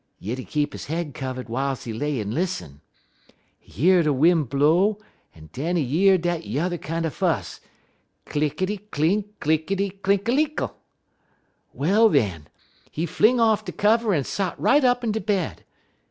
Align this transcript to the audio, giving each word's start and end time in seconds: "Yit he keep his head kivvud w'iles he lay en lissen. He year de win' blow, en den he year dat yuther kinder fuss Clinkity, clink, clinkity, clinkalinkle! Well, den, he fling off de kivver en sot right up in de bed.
"Yit 0.17 0.39
he 0.39 0.45
keep 0.45 0.73
his 0.73 0.87
head 0.87 1.13
kivvud 1.13 1.45
w'iles 1.45 1.83
he 1.83 1.93
lay 1.93 2.19
en 2.19 2.31
lissen. 2.31 2.81
He 3.59 3.83
year 3.83 4.01
de 4.01 4.11
win' 4.11 4.45
blow, 4.45 4.97
en 5.35 5.51
den 5.53 5.75
he 5.75 5.83
year 5.83 6.17
dat 6.17 6.43
yuther 6.43 6.79
kinder 6.79 7.11
fuss 7.11 7.59
Clinkity, 8.25 8.89
clink, 8.89 9.39
clinkity, 9.39 10.01
clinkalinkle! 10.01 10.73
Well, 11.71 12.09
den, 12.09 12.47
he 12.89 13.05
fling 13.05 13.39
off 13.39 13.63
de 13.63 13.71
kivver 13.73 14.15
en 14.15 14.23
sot 14.23 14.59
right 14.59 14.83
up 14.83 15.03
in 15.03 15.11
de 15.11 15.21
bed. 15.21 15.63